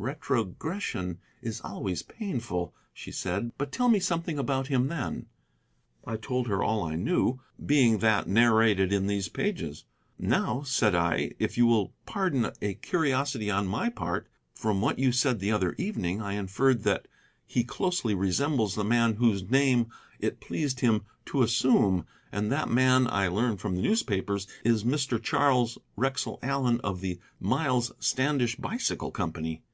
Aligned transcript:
"Retrogression 0.00 1.18
is 1.42 1.60
always 1.60 2.02
painful," 2.02 2.72
she 2.94 3.10
said; 3.10 3.50
"but 3.58 3.72
tell 3.72 3.88
me 3.88 3.98
something 3.98 4.38
about 4.38 4.68
him 4.68 4.86
then." 4.86 5.26
I 6.06 6.16
told 6.16 6.46
her 6.46 6.62
all 6.62 6.84
I 6.84 6.94
knew, 6.94 7.40
being 7.66 7.98
that 7.98 8.28
narrated 8.28 8.92
in 8.92 9.08
these 9.08 9.28
pages. 9.28 9.86
"Now," 10.16 10.62
said 10.62 10.94
I, 10.94 11.32
"if 11.40 11.58
you 11.58 11.66
will 11.66 11.94
pardon 12.06 12.48
a 12.62 12.74
curiosity 12.74 13.50
on 13.50 13.66
my 13.66 13.88
part, 13.88 14.28
from 14.54 14.80
what 14.80 15.00
you 15.00 15.10
said 15.10 15.40
the 15.40 15.50
other 15.50 15.74
evening 15.78 16.22
I 16.22 16.34
inferred 16.34 16.84
that 16.84 17.08
he 17.44 17.64
closely 17.64 18.14
resembles 18.14 18.76
the 18.76 18.84
man 18.84 19.14
whose 19.14 19.50
name 19.50 19.88
it 20.20 20.38
pleased 20.40 20.78
him 20.78 21.02
to 21.26 21.42
assume. 21.42 22.06
And 22.30 22.52
that 22.52 22.68
man, 22.70 23.08
I 23.08 23.26
learn 23.26 23.56
from 23.56 23.74
the 23.74 23.82
newspapers, 23.82 24.46
is 24.64 24.84
Mr. 24.84 25.20
Charles 25.20 25.76
Wrexell 25.96 26.38
Allen 26.40 26.80
of 26.84 27.00
the 27.00 27.18
'Miles 27.40 27.90
Standish 27.98 28.54
Bicycle 28.54 29.10
Company.'" 29.10 29.64